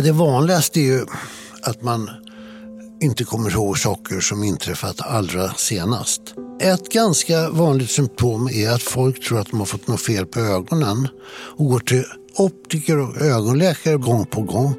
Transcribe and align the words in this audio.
Ja, 0.00 0.04
det 0.04 0.12
vanligaste 0.12 0.80
är 0.80 0.84
ju 0.84 1.04
att 1.62 1.82
man 1.82 2.10
inte 3.00 3.24
kommer 3.24 3.50
ihåg 3.50 3.78
saker 3.78 4.20
som 4.20 4.44
inträffat 4.44 5.00
allra 5.00 5.54
senast. 5.54 6.22
Ett 6.60 6.88
ganska 6.88 7.50
vanligt 7.50 7.90
symptom 7.90 8.48
är 8.48 8.70
att 8.70 8.82
folk 8.82 9.24
tror 9.24 9.40
att 9.40 9.50
de 9.50 9.58
har 9.58 9.66
fått 9.66 9.88
något 9.88 10.00
fel 10.00 10.26
på 10.26 10.40
ögonen 10.40 11.08
och 11.56 11.66
går 11.66 11.78
till 11.78 12.04
optiker 12.36 12.98
och 12.98 13.22
ögonläkare 13.22 13.96
gång 13.96 14.26
på 14.26 14.42
gång. 14.42 14.74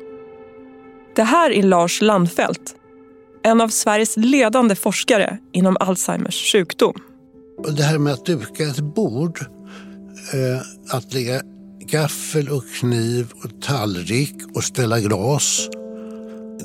Det 1.16 1.24
här 1.24 1.52
är 1.52 1.64
Lars 1.64 2.02
Landfelt, 2.02 2.76
en 3.44 3.62
av 3.62 3.70
Sveriges 3.70 4.18
ledande 4.18 4.76
forskare 4.76 5.38
inom 5.52 5.78
Alzheimers 5.80 6.52
sjukdom. 6.52 6.96
Det 7.78 7.84
här 7.84 7.98
med 7.98 8.14
att 8.14 8.26
duka 8.26 8.64
ett 8.64 8.80
bord, 8.96 9.40
eh, 10.34 10.96
att 10.98 11.14
lägga 11.14 11.42
gaffel 11.90 12.50
och 12.50 12.64
kniv 12.80 13.32
och 13.44 13.62
tallrik 13.62 14.36
och 14.56 14.64
ställa 14.64 15.00
glas, 15.00 15.70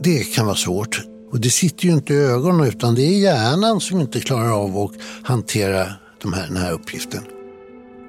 det 0.02 0.34
kan 0.34 0.46
vara 0.46 0.56
svårt. 0.56 1.02
Och 1.32 1.40
det 1.40 1.50
sitter 1.50 1.84
ju 1.84 1.92
inte 1.92 2.14
i 2.14 2.16
ögonen 2.16 2.66
utan 2.66 2.94
det 2.94 3.02
är 3.02 3.18
hjärnan 3.18 3.80
som 3.80 4.00
inte 4.00 4.20
klarar 4.20 4.62
av 4.64 4.78
att 4.78 4.92
hantera 5.22 5.86
de 6.22 6.32
här, 6.32 6.46
den 6.46 6.56
här 6.56 6.72
uppgiften. 6.72 7.22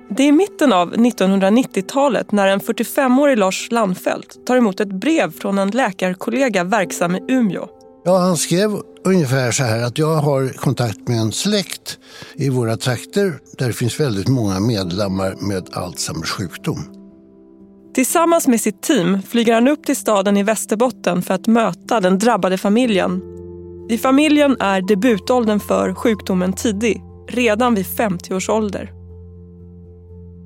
Det 0.10 0.24
är 0.24 0.32
mitten 0.32 0.74
av 0.74 0.94
1990-talet 0.94 2.32
när 2.32 2.48
en 2.48 2.60
45-årig 2.60 3.38
Lars 3.38 3.72
Landfelt 3.72 4.46
tar 4.48 4.58
emot 4.58 4.80
ett 4.80 4.94
brev 4.94 5.32
från 5.32 5.58
en 5.58 5.72
läkarkollega 5.72 6.64
verksam 6.64 7.16
i 7.16 7.22
Umeå. 7.28 7.68
Ja, 8.06 8.18
han 8.18 8.38
skrev 8.38 8.82
ungefär 9.06 9.52
så 9.52 9.64
här 9.64 9.84
att 9.84 9.98
jag 9.98 10.16
har 10.16 10.50
kontakt 10.50 11.08
med 11.08 11.20
en 11.20 11.32
släkt 11.32 11.98
i 12.36 12.50
våra 12.50 12.78
trakter 12.78 13.40
där 13.58 13.68
det 13.68 13.74
finns 13.74 14.00
väldigt 14.00 14.28
många 14.28 14.60
medlemmar 14.60 15.36
med 15.42 15.70
Alzheimers 15.72 16.32
sjukdom. 16.32 16.97
Tillsammans 17.98 18.48
med 18.48 18.62
sitt 18.62 18.82
team 18.82 19.22
flyger 19.22 19.54
han 19.54 19.68
upp 19.68 19.86
till 19.86 19.96
staden 19.96 20.38
i 20.38 20.44
Västerbotten 20.44 21.22
för 21.22 21.34
att 21.34 21.48
möta 21.48 22.00
den 22.00 22.20
drabbade 22.20 22.58
familjen. 22.58 23.22
I 23.90 23.98
familjen 23.98 24.58
är 24.60 24.82
debutåldern 24.82 25.60
för 25.60 25.94
sjukdomen 25.94 26.54
tidig, 26.54 27.02
redan 27.30 27.76
vid 27.76 27.88
50 27.88 28.34
års 28.34 28.50
ålder. 28.50 28.92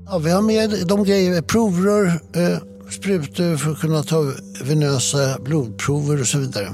Ja, 0.06 0.18
vi 0.18 0.32
har 0.32 0.42
med 0.42 0.88
de 0.88 1.04
grejer, 1.04 1.42
provrör, 1.42 2.06
eh, 2.08 2.58
sprutor 2.90 3.58
för 3.58 3.72
att 3.72 3.80
kunna 3.80 4.04
ta 4.04 4.34
venösa 4.64 5.40
blodprover 5.40 6.22
och 6.22 6.28
så 6.28 6.38
vidare. 6.38 6.68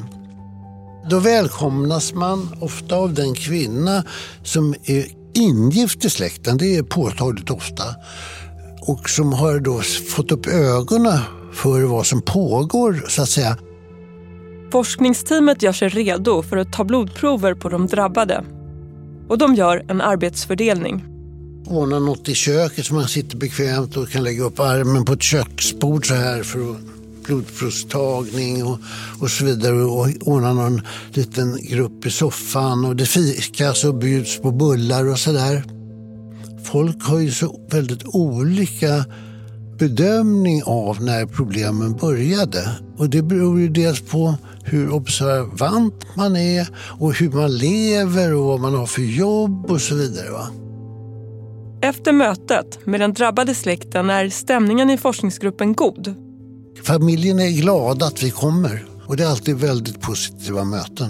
Då 1.09 1.19
välkomnas 1.19 2.13
man 2.13 2.55
ofta 2.61 2.95
av 2.95 3.13
den 3.13 3.33
kvinna 3.33 4.03
som 4.43 4.75
är 4.83 5.05
ingift 5.33 6.05
i 6.05 6.09
släkten, 6.09 6.57
det 6.57 6.77
är 6.77 6.83
påtagligt 6.83 7.49
ofta. 7.49 7.83
Och 8.87 9.09
som 9.09 9.33
har 9.33 9.59
då 9.59 9.81
fått 10.15 10.31
upp 10.31 10.47
ögonen 10.47 11.19
för 11.53 11.83
vad 11.83 12.05
som 12.05 12.21
pågår 12.21 13.05
så 13.07 13.21
att 13.21 13.29
säga. 13.29 13.57
Forskningsteamet 14.71 15.63
gör 15.63 15.71
sig 15.71 15.89
redo 15.89 16.43
för 16.43 16.57
att 16.57 16.73
ta 16.73 16.83
blodprover 16.83 17.53
på 17.53 17.69
de 17.69 17.87
drabbade. 17.87 18.43
Och 19.29 19.37
de 19.37 19.55
gör 19.55 19.85
en 19.87 20.01
arbetsfördelning. 20.01 21.05
Ordna 21.65 21.99
något 21.99 22.29
i 22.29 22.33
köket 22.33 22.85
så 22.85 22.93
man 22.93 23.07
sitter 23.07 23.37
bekvämt 23.37 23.97
och 23.97 24.09
kan 24.09 24.23
lägga 24.23 24.43
upp 24.43 24.59
armen 24.59 25.05
på 25.05 25.13
ett 25.13 25.21
köksbord 25.21 26.07
så 26.07 26.13
här 26.13 26.43
för 26.43 26.75
blodprovstagning 27.25 28.65
och, 28.65 28.79
och 29.19 29.31
så 29.31 29.45
vidare 29.45 29.83
och 29.83 30.07
ordna 30.21 30.53
någon 30.53 30.81
liten 31.13 31.59
grupp 31.61 32.05
i 32.05 32.11
soffan 32.11 32.85
och 32.85 32.95
det 32.95 33.05
fikas 33.05 33.83
och 33.83 33.95
bjuds 33.95 34.41
på 34.41 34.51
bullar 34.51 35.07
och 35.07 35.19
sådär. 35.19 35.76
Folk 36.71 37.03
har 37.03 37.19
ju 37.19 37.31
så 37.31 37.59
väldigt 37.71 38.03
olika 38.05 39.05
bedömning 39.79 40.63
av 40.65 41.03
när 41.03 41.25
problemen 41.25 41.93
började. 41.93 42.69
Och 42.97 43.09
det 43.09 43.21
beror 43.21 43.59
ju 43.59 43.69
dels 43.69 44.01
på 44.01 44.35
hur 44.63 44.91
observant 44.91 46.05
man 46.15 46.35
är 46.35 46.67
och 46.99 47.13
hur 47.13 47.31
man 47.31 47.57
lever 47.57 48.33
och 48.33 48.43
vad 48.43 48.59
man 48.59 48.75
har 48.75 48.85
för 48.85 49.01
jobb 49.01 49.71
och 49.71 49.81
så 49.81 49.95
vidare. 49.95 50.31
Va? 50.31 50.47
Efter 51.81 52.11
mötet 52.11 52.79
med 52.85 52.99
den 52.99 53.13
drabbade 53.13 53.55
släkten 53.55 54.09
är 54.09 54.29
stämningen 54.29 54.89
i 54.89 54.97
forskningsgruppen 54.97 55.73
god. 55.73 56.15
Familjen 56.83 57.39
är 57.39 57.49
glada 57.49 58.05
att 58.05 58.23
vi 58.23 58.31
kommer 58.31 58.85
och 59.05 59.17
det 59.17 59.23
är 59.23 59.27
alltid 59.27 59.55
väldigt 59.55 60.01
positiva 60.01 60.63
möten. 60.63 61.09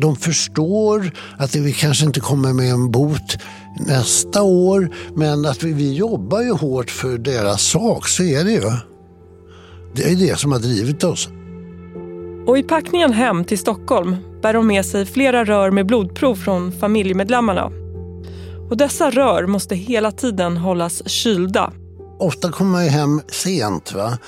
De 0.00 0.16
förstår 0.16 1.10
att 1.38 1.54
vi 1.54 1.72
kanske 1.72 2.06
inte 2.06 2.20
kommer 2.20 2.52
med 2.52 2.70
en 2.70 2.90
bot 2.90 3.36
nästa 3.80 4.42
år 4.42 4.90
men 5.14 5.46
att 5.46 5.62
vi, 5.62 5.72
vi 5.72 5.94
jobbar 5.94 6.42
ju 6.42 6.52
hårt 6.52 6.90
för 6.90 7.18
deras 7.18 7.62
sak, 7.62 8.08
så 8.08 8.22
är 8.22 8.44
det 8.44 8.52
ju. 8.52 8.70
Det 9.94 10.12
är 10.12 10.16
det 10.16 10.38
som 10.38 10.52
har 10.52 10.58
drivit 10.58 11.04
oss. 11.04 11.28
Och 12.46 12.58
i 12.58 12.62
packningen 12.62 13.12
hem 13.12 13.44
till 13.44 13.58
Stockholm 13.58 14.16
bär 14.42 14.52
de 14.52 14.66
med 14.66 14.86
sig 14.86 15.06
flera 15.06 15.44
rör 15.44 15.70
med 15.70 15.86
blodprov 15.86 16.34
från 16.34 16.72
familjemedlemmarna. 16.72 17.70
Och 18.70 18.76
dessa 18.76 19.10
rör 19.10 19.46
måste 19.46 19.76
hela 19.76 20.12
tiden 20.12 20.56
hållas 20.56 21.08
kylda 21.08 21.72
Ofta 22.20 22.52
kommer 22.52 22.70
man 22.70 22.84
ju 22.84 22.90
hem 22.90 23.20
sent. 23.28 23.92
Va? 23.92 24.18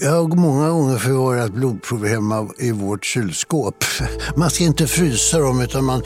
Jag 0.00 0.10
har 0.10 0.36
många 0.36 0.70
gånger 0.70 0.98
förvarat 0.98 1.52
blodprov 1.52 2.06
hemma 2.06 2.48
i 2.58 2.72
vårt 2.72 3.04
kylskåp. 3.04 3.84
Man 4.36 4.50
ska 4.50 4.64
inte 4.64 4.86
frysa 4.86 5.38
dem 5.38 5.60
utan 5.60 5.84
man, 5.84 6.02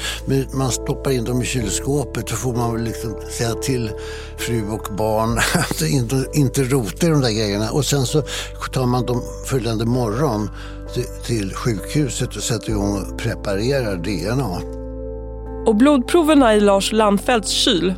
man 0.55 0.71
stoppar 0.71 1.11
in 1.11 1.25
dem 1.25 1.43
i 1.43 1.45
kylskåpet. 1.45 2.27
Då 2.27 2.37
får 2.37 2.53
man 2.53 2.73
väl 2.73 2.85
liksom 2.85 3.15
säga 3.31 3.55
till 3.55 3.91
fru 4.39 4.69
och 4.69 4.97
barn 4.97 5.39
att 5.55 5.83
inte, 5.83 6.27
inte 6.35 6.63
rota 6.63 7.07
i 7.07 7.11
de 7.11 7.21
där 7.21 7.31
grejerna. 7.31 7.71
Och 7.71 7.85
sen 7.85 8.07
så 8.07 8.23
tar 8.73 8.87
man 8.87 9.07
dem 9.07 9.23
följande 9.47 9.85
morgon 9.85 10.51
till, 10.95 11.05
till 11.27 11.55
sjukhuset 11.55 12.37
och 12.37 12.43
sätter 12.43 12.71
igång 12.71 12.97
och 12.97 13.19
preparerar 13.19 13.97
DNA. 13.97 14.61
Och 15.67 15.77
blodproverna 15.77 16.55
i 16.55 16.61
Lars 16.61 16.93
Landfelts 16.93 17.51
kyl 17.51 17.95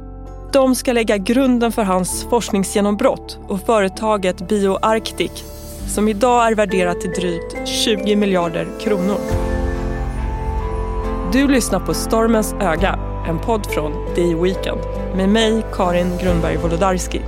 de 0.53 0.75
ska 0.75 0.93
lägga 0.93 1.17
grunden 1.17 1.73
för 1.73 1.83
hans 1.83 2.27
forskningsgenombrott 2.31 3.39
och 3.49 3.61
företaget 3.61 4.49
BioArctic 4.49 5.45
som 5.89 6.09
idag 6.09 6.47
är 6.47 6.55
värderat 6.55 7.01
till 7.01 7.11
drygt 7.11 7.69
20 7.69 8.17
miljarder 8.17 8.69
kronor. 8.81 9.19
Du 11.33 11.49
lyssnar 11.49 11.81
på 11.81 11.95
Stormens 11.95 12.55
öga, 12.61 12.99
en 13.29 13.39
podd 13.39 13.67
från 13.67 14.15
The 14.15 14.35
Weekend 14.35 14.81
med 15.17 15.29
mig, 15.29 15.63
Karin 15.73 16.19
Grundberg 16.23 16.57
Wolodarski. 16.57 17.21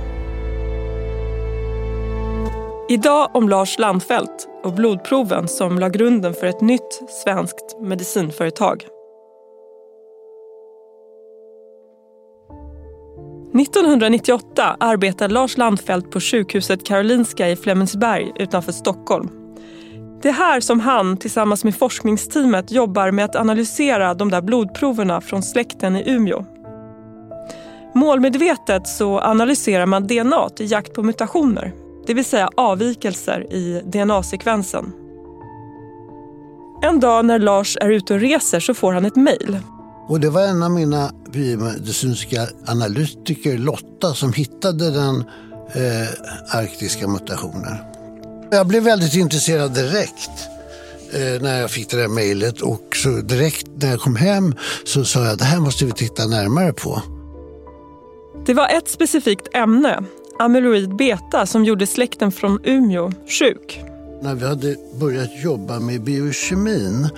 Idag 2.89 3.29
om 3.33 3.49
Lars 3.49 3.79
Landfelt 3.79 4.47
och 4.63 4.73
blodproven 4.73 5.47
som 5.47 5.79
la 5.79 5.89
grunden 5.89 6.33
för 6.33 6.47
ett 6.47 6.61
nytt 6.61 7.01
svenskt 7.23 7.81
medicinföretag. 7.81 8.94
1998 13.55 14.75
arbetar 14.79 15.29
Lars 15.29 15.57
Landfelt 15.57 16.11
på 16.11 16.19
sjukhuset 16.19 16.85
Karolinska 16.85 17.49
i 17.49 17.55
Flemingsberg 17.55 18.31
utanför 18.35 18.71
Stockholm. 18.71 19.29
Det 20.21 20.29
är 20.29 20.33
här 20.33 20.59
som 20.59 20.79
han 20.79 21.17
tillsammans 21.17 21.63
med 21.63 21.75
forskningsteamet 21.75 22.71
jobbar 22.71 23.11
med 23.11 23.25
att 23.25 23.35
analysera 23.35 24.13
de 24.13 24.31
där 24.31 24.41
blodproverna 24.41 25.21
från 25.21 25.43
släkten 25.43 25.95
i 25.95 26.03
Umeå. 26.11 26.45
Målmedvetet 27.93 28.87
så 28.87 29.19
analyserar 29.19 29.85
man 29.85 30.07
DNA 30.07 30.49
i 30.59 30.65
jakt 30.65 30.93
på 30.93 31.03
mutationer, 31.03 31.73
det 32.07 32.13
vill 32.13 32.25
säga 32.25 32.49
avvikelser 32.55 33.53
i 33.53 33.81
DNA-sekvensen. 33.85 34.93
En 36.83 36.99
dag 36.99 37.25
när 37.25 37.39
Lars 37.39 37.77
är 37.81 37.89
ute 37.89 38.13
och 38.13 38.19
reser 38.19 38.59
så 38.59 38.73
får 38.73 38.93
han 38.93 39.05
ett 39.05 39.15
mejl 39.15 39.59
och 40.07 40.19
det 40.19 40.29
var 40.29 40.41
en 40.41 40.63
av 40.63 40.71
mina 40.71 41.11
biomedicinska 41.35 42.47
analytiker, 42.65 43.57
Lotta, 43.57 44.13
som 44.13 44.33
hittade 44.33 44.91
den 44.91 45.23
eh, 45.73 46.09
arktiska 46.49 47.07
mutationen. 47.07 47.77
Jag 48.51 48.67
blev 48.67 48.83
väldigt 48.83 49.15
intresserad 49.15 49.73
direkt 49.73 50.29
eh, 51.13 51.41
när 51.41 51.61
jag 51.61 51.71
fick 51.71 51.89
det 51.89 51.97
där 51.97 52.07
mejlet 52.07 52.61
och 52.61 52.95
så 52.95 53.09
direkt 53.09 53.67
när 53.75 53.89
jag 53.89 53.99
kom 53.99 54.15
hem 54.15 54.55
så 54.85 55.05
sa 55.05 55.25
jag 55.25 55.37
det 55.37 55.43
här 55.43 55.59
måste 55.59 55.85
vi 55.85 55.91
titta 55.91 56.27
närmare 56.27 56.73
på. 56.73 57.01
Det 58.45 58.53
var 58.53 58.69
ett 58.69 58.89
specifikt 58.89 59.47
ämne, 59.53 60.03
amyloid 60.39 60.95
beta, 60.95 61.45
som 61.45 61.65
gjorde 61.65 61.87
släkten 61.87 62.31
från 62.31 62.59
Umeå 62.63 63.11
sjuk. 63.39 63.81
När 64.21 64.35
vi 64.35 64.45
hade 64.45 64.75
börjat 64.99 65.43
jobba 65.43 65.79
med 65.79 66.01
biokemin 66.01 67.09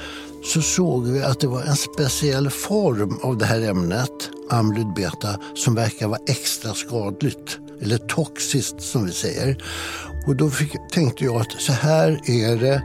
så 0.47 0.61
såg 0.61 1.07
vi 1.07 1.23
att 1.23 1.39
det 1.39 1.47
var 1.47 1.63
en 1.63 1.75
speciell 1.75 2.49
form 2.49 3.19
av 3.23 3.37
det 3.37 3.45
här 3.45 3.61
ämnet, 3.61 4.29
amyloid 4.49 4.93
beta, 4.93 5.39
som 5.55 5.75
verkar 5.75 6.07
vara 6.07 6.19
extra 6.27 6.73
skadligt. 6.73 7.59
Eller 7.81 7.97
toxiskt 7.97 8.81
som 8.81 9.05
vi 9.05 9.11
säger. 9.11 9.63
Och 10.27 10.35
då 10.35 10.49
fick, 10.49 10.71
tänkte 10.91 11.23
jag 11.25 11.35
att 11.35 11.51
så 11.61 11.71
här 11.71 12.21
är 12.25 12.57
det 12.57 12.83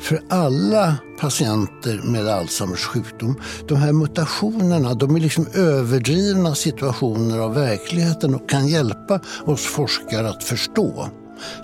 för 0.00 0.22
alla 0.28 0.96
patienter 1.20 2.00
med 2.04 2.28
Alzheimers 2.28 2.84
sjukdom. 2.84 3.40
De 3.68 3.76
här 3.76 3.92
mutationerna 3.92 4.94
de 4.94 5.16
är 5.16 5.20
liksom 5.20 5.46
överdrivna 5.54 6.54
situationer 6.54 7.38
av 7.38 7.54
verkligheten 7.54 8.34
och 8.34 8.48
kan 8.48 8.68
hjälpa 8.68 9.20
oss 9.44 9.66
forskare 9.66 10.28
att 10.28 10.44
förstå. 10.44 11.08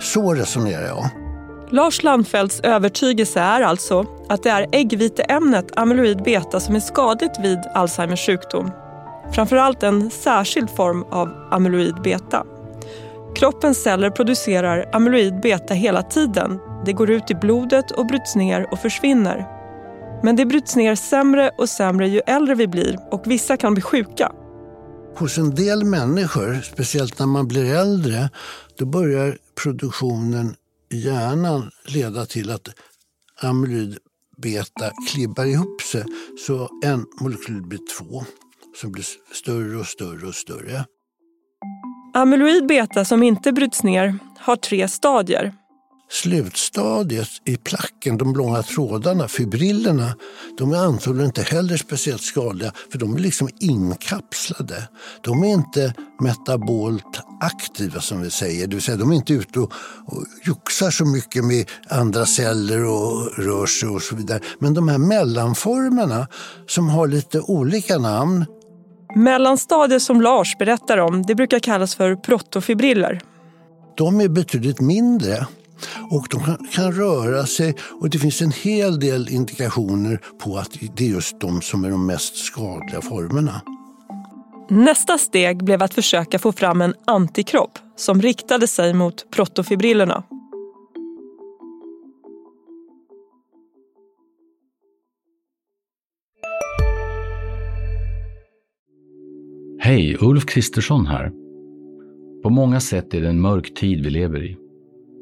Så 0.01 0.33
resonerar 0.33 0.87
jag. 0.87 1.20
Lars 1.73 2.03
Landfeldts 2.03 2.59
övertygelse 2.59 3.39
är 3.39 3.61
alltså 3.61 4.05
att 4.29 4.43
det 4.43 4.49
är 4.49 4.67
äggviteämnet 4.71 5.65
amyloid 5.75 6.23
beta 6.23 6.59
som 6.59 6.75
är 6.75 6.79
skadligt 6.79 7.39
vid 7.39 7.59
Alzheimers 7.73 8.25
sjukdom. 8.25 8.71
Framförallt 9.33 9.83
en 9.83 10.09
särskild 10.09 10.69
form 10.69 11.03
av 11.03 11.29
amyloid 11.51 12.01
beta. 12.01 12.45
Kroppens 13.35 13.83
celler 13.83 14.09
producerar 14.09 14.89
amyloid 14.93 15.41
beta 15.41 15.73
hela 15.73 16.03
tiden. 16.03 16.59
Det 16.85 16.93
går 16.93 17.09
ut 17.09 17.31
i 17.31 17.35
blodet 17.35 17.91
och 17.91 18.05
bryts 18.05 18.35
ner 18.35 18.67
och 18.71 18.79
försvinner. 18.79 19.47
Men 20.23 20.35
det 20.35 20.45
bryts 20.45 20.75
ner 20.75 20.95
sämre 20.95 21.51
och 21.57 21.69
sämre 21.69 22.07
ju 22.07 22.21
äldre 22.27 22.55
vi 22.55 22.67
blir 22.67 22.99
och 23.11 23.23
vissa 23.25 23.57
kan 23.57 23.73
bli 23.73 23.81
sjuka. 23.81 24.31
Hos 25.17 25.37
en 25.37 25.55
del 25.55 25.83
människor, 25.83 26.61
speciellt 26.61 27.19
när 27.19 27.27
man 27.27 27.47
blir 27.47 27.75
äldre, 27.75 28.29
då 28.77 28.85
börjar 28.85 29.37
produktionen 29.63 30.55
hjärnan 30.91 31.71
leda 31.85 32.25
till 32.25 32.51
att 32.51 32.69
amyloid 33.41 33.97
beta 34.37 34.91
klibbar 35.09 35.45
ihop 35.45 35.81
sig 35.81 36.05
så 36.47 36.69
en 36.83 37.05
molekyl 37.21 37.61
blir 37.61 37.79
två 37.97 38.25
som 38.81 38.91
blir 38.91 39.05
större 39.33 39.77
och 39.77 39.87
större 39.87 40.27
och 40.27 40.35
större. 40.35 40.85
Amyloid 42.13 42.67
beta 42.67 43.05
som 43.05 43.23
inte 43.23 43.51
bryts 43.51 43.83
ner 43.83 44.19
har 44.39 44.55
tre 44.55 44.87
stadier. 44.87 45.53
Slutstadiet 46.11 47.29
i 47.45 47.57
placken, 47.57 48.17
de 48.17 48.33
långa 48.33 48.63
trådarna, 48.63 49.27
fibrillerna, 49.27 50.15
de 50.57 50.71
är 50.71 50.77
antagligen 50.77 51.25
inte 51.25 51.41
heller 51.41 51.77
speciellt 51.77 52.21
skadliga 52.21 52.71
för 52.91 52.99
de 52.99 53.15
är 53.15 53.19
liksom 53.19 53.49
inkapslade. 53.59 54.87
De 55.21 55.43
är 55.43 55.47
inte 55.47 55.93
metabolt 56.19 57.21
aktiva 57.41 58.01
som 58.01 58.21
vi 58.21 58.29
säger, 58.29 58.67
det 58.67 58.75
vill 58.75 58.83
säga 58.83 58.97
de 58.97 59.11
är 59.11 59.15
inte 59.15 59.33
ute 59.33 59.59
och, 59.59 59.73
och 60.05 60.25
joxar 60.43 60.91
så 60.91 61.05
mycket 61.05 61.45
med 61.45 61.69
andra 61.89 62.25
celler 62.25 62.85
och 62.85 63.37
rör 63.37 63.65
sig 63.65 63.89
och 63.89 64.01
så 64.01 64.15
vidare. 64.15 64.39
Men 64.59 64.73
de 64.73 64.87
här 64.87 64.97
mellanformerna 64.97 66.27
som 66.67 66.89
har 66.89 67.07
lite 67.07 67.39
olika 67.39 67.97
namn. 67.97 68.45
Mellanstadiet 69.15 70.01
som 70.01 70.21
Lars 70.21 70.57
berättar 70.57 70.97
om, 70.97 71.23
det 71.23 71.35
brukar 71.35 71.59
kallas 71.59 71.95
för 71.95 72.15
protofibriller. 72.15 73.21
De 73.97 74.21
är 74.21 74.27
betydligt 74.27 74.81
mindre 74.81 75.47
och 76.11 76.27
de 76.29 76.43
kan, 76.43 76.67
kan, 76.71 76.91
röra 76.91 77.45
sig 77.45 77.75
och 78.01 78.09
det 78.09 78.19
finns 78.19 78.41
en 78.41 78.51
hel 78.51 78.99
del 78.99 79.29
indikationer 79.29 80.19
på 80.43 80.57
att 80.57 80.77
det 80.95 81.03
är 81.03 81.09
just 81.09 81.39
de 81.39 81.61
som 81.61 81.83
är 81.83 81.89
de 81.89 82.05
mest 82.07 82.35
skadliga 82.35 83.01
formerna. 83.01 83.61
Nästa 84.69 85.17
steg 85.17 85.63
blev 85.63 85.83
att 85.83 85.93
försöka 85.93 86.39
få 86.39 86.51
fram 86.51 86.81
en 86.81 86.93
antikropp 87.05 87.79
som 87.95 88.21
riktade 88.21 88.67
sig 88.67 88.93
mot 88.93 89.31
protofibrillerna. 89.31 90.23
Hej, 99.79 100.17
Ulf 100.19 100.45
Kristersson 100.45 101.05
här. 101.05 101.31
På 102.43 102.49
många 102.49 102.79
sätt 102.79 103.13
är 103.13 103.21
det 103.21 103.29
en 103.29 103.41
mörk 103.41 103.73
tid 103.73 104.03
vi 104.03 104.09
lever 104.09 104.43
i. 104.43 104.57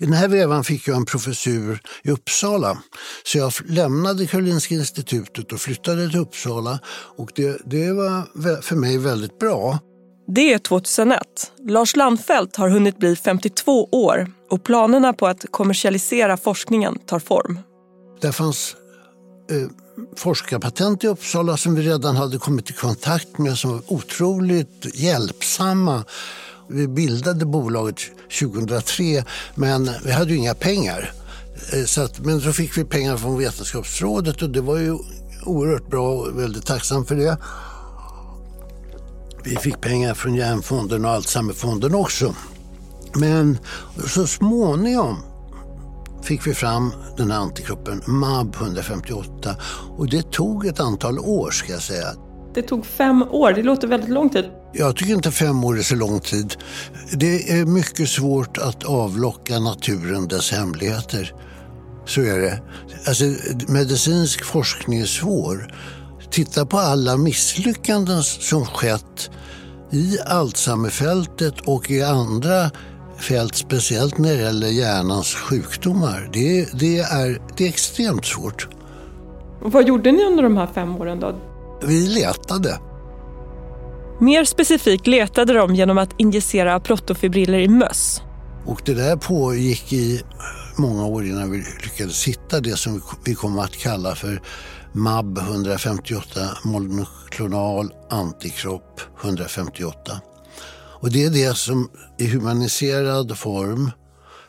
I 0.00 0.04
den 0.04 0.14
här 0.14 0.28
vevan 0.28 0.64
fick 0.64 0.88
jag 0.88 0.96
en 0.96 1.04
professur 1.04 1.80
i 2.02 2.10
Uppsala. 2.10 2.78
Så 3.24 3.38
jag 3.38 3.52
lämnade 3.66 4.26
Karolinska 4.26 4.74
institutet 4.74 5.52
och 5.52 5.60
flyttade 5.60 6.10
till 6.10 6.20
Uppsala. 6.20 6.78
Och 7.16 7.30
det, 7.34 7.60
det 7.64 7.92
var 7.92 8.62
för 8.62 8.76
mig 8.76 8.98
väldigt 8.98 9.38
bra. 9.38 9.78
Det 10.26 10.52
är 10.52 10.58
2001. 10.58 11.22
Lars 11.68 11.96
Landfelt 11.96 12.56
har 12.56 12.68
hunnit 12.68 12.98
bli 12.98 13.16
52 13.16 13.88
år 13.92 14.30
och 14.50 14.64
planerna 14.64 15.12
på 15.12 15.26
att 15.26 15.44
kommersialisera 15.50 16.36
forskningen 16.36 16.98
tar 16.98 17.18
form. 17.18 17.58
Det 18.20 18.32
fanns 18.32 18.76
eh, 19.50 19.70
forskarpatent 20.16 21.04
i 21.04 21.06
Uppsala 21.06 21.56
som 21.56 21.74
vi 21.74 21.82
redan 21.82 22.16
hade 22.16 22.38
kommit 22.38 22.70
i 22.70 22.72
kontakt 22.72 23.38
med 23.38 23.58
som 23.58 23.70
var 23.70 23.92
otroligt 23.92 24.86
hjälpsamma 24.94 26.04
vi 26.68 26.88
bildade 26.88 27.46
bolaget 27.46 27.96
2003 28.40 29.24
men 29.54 29.90
vi 30.04 30.12
hade 30.12 30.30
ju 30.30 30.36
inga 30.36 30.54
pengar. 30.54 31.12
Eh, 31.72 31.84
så 31.84 32.02
att, 32.02 32.18
men 32.18 32.40
så 32.40 32.52
fick 32.52 32.78
vi 32.78 32.84
pengar 32.84 33.16
från 33.16 33.38
Vetenskapsrådet 33.38 34.42
och 34.42 34.50
det 34.50 34.60
var 34.60 34.76
ju 34.76 34.98
oerhört 35.44 35.90
bra 35.90 36.12
och 36.12 36.38
väldigt 36.38 36.66
tacksam 36.66 37.04
för 37.04 37.16
det. 37.16 37.38
Vi 39.44 39.56
fick 39.56 39.80
pengar 39.80 40.14
från 40.14 40.34
Järnfonden 40.34 41.04
och 41.04 41.10
Alzheimerfonden 41.10 41.94
också. 41.94 42.34
Men 43.14 43.58
så 44.06 44.26
småningom 44.26 45.22
fick 46.22 46.46
vi 46.46 46.54
fram 46.54 46.92
den 47.16 47.30
här 47.30 47.38
antikroppen 47.38 48.02
MAB 48.06 48.54
158 48.54 49.56
och 49.96 50.10
det 50.10 50.30
tog 50.32 50.66
ett 50.66 50.80
antal 50.80 51.18
år 51.18 51.50
ska 51.50 51.72
jag 51.72 51.82
säga. 51.82 52.27
Det 52.58 52.62
tog 52.62 52.86
fem 52.86 53.22
år, 53.22 53.52
det 53.52 53.62
låter 53.62 53.88
väldigt 53.88 54.10
lång 54.10 54.28
tid. 54.30 54.44
Jag 54.72 54.96
tycker 54.96 55.14
inte 55.14 55.30
fem 55.30 55.64
år 55.64 55.78
är 55.78 55.82
så 55.82 55.94
lång 55.94 56.20
tid. 56.20 56.56
Det 57.12 57.50
är 57.50 57.64
mycket 57.64 58.08
svårt 58.08 58.58
att 58.58 58.84
avlocka 58.84 59.58
naturen 59.58 60.28
dess 60.28 60.52
hemligheter. 60.52 61.34
Så 62.06 62.20
är 62.20 62.38
det. 62.38 62.62
Alltså, 63.06 63.24
medicinsk 63.68 64.44
forskning 64.44 65.00
är 65.00 65.04
svår. 65.04 65.74
Titta 66.30 66.66
på 66.66 66.78
alla 66.78 67.16
misslyckanden 67.16 68.22
som 68.22 68.66
skett 68.66 69.30
i 69.92 70.18
Alzheimerfältet 70.26 71.54
och 71.64 71.90
i 71.90 72.02
andra 72.02 72.70
fält, 73.18 73.54
speciellt 73.54 74.18
när 74.18 74.36
det 74.36 74.42
gäller 74.42 74.68
hjärnans 74.68 75.34
sjukdomar. 75.34 76.30
Det, 76.32 76.68
det, 76.72 76.98
är, 76.98 77.40
det 77.56 77.64
är 77.64 77.68
extremt 77.68 78.24
svårt. 78.24 78.68
Och 79.62 79.72
vad 79.72 79.88
gjorde 79.88 80.12
ni 80.12 80.24
under 80.24 80.42
de 80.42 80.56
här 80.56 80.68
fem 80.74 80.96
åren 80.96 81.20
då? 81.20 81.34
Vi 81.82 82.08
letade. 82.08 82.80
Mer 84.20 84.44
specifikt 84.44 85.06
letade 85.06 85.52
de 85.52 85.74
genom 85.74 85.98
att 85.98 86.10
injicera 86.18 86.80
protofibriller 86.80 87.58
i 87.58 87.68
möss. 87.68 88.22
Och 88.66 88.82
det 88.84 88.94
där 88.94 89.16
pågick 89.16 89.92
i 89.92 90.22
många 90.76 91.06
år 91.06 91.26
innan 91.26 91.50
vi 91.50 91.64
lyckades 91.82 92.24
hitta 92.24 92.60
det 92.60 92.76
som 92.76 93.02
vi 93.24 93.34
kom 93.34 93.58
att 93.58 93.76
kalla 93.76 94.14
för 94.14 94.42
MAB 94.92 95.38
158, 95.38 96.40
monoklonal 96.64 97.92
antikropp 98.10 99.00
158. 99.22 100.20
Och 101.00 101.10
det 101.10 101.24
är 101.24 101.30
det 101.30 101.56
som 101.56 101.90
i 102.18 102.26
humaniserad 102.26 103.38
form, 103.38 103.90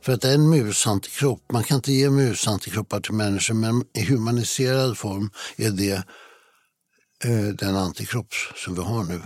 för 0.01 0.13
att 0.13 0.21
det 0.21 0.29
är 0.29 0.33
en 0.33 0.49
musantikropp, 0.49 1.51
man 1.53 1.63
kan 1.63 1.75
inte 1.75 1.91
ge 1.91 2.09
musantikroppar 2.09 2.99
till 2.99 3.13
människor, 3.13 3.53
men 3.53 3.83
i 3.97 4.05
humaniserad 4.05 4.97
form 4.97 5.29
är 5.57 5.69
det 5.69 6.03
Eh, 7.25 7.53
den 7.53 7.75
antikropp 7.75 8.33
som 8.55 8.75
vi 8.75 8.81
har 8.81 9.03
nu. 9.03 9.21